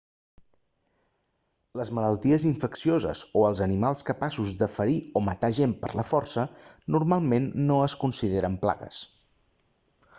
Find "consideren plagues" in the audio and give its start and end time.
8.05-9.03